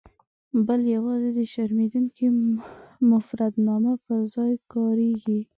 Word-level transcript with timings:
بل 0.67 0.81
یوازې 0.95 1.29
د 1.37 1.39
شمېرېدونکي 1.53 2.25
مفردنامه 3.11 3.93
پر 4.05 4.19
ځای 4.35 4.51
کاریږي. 4.73 5.39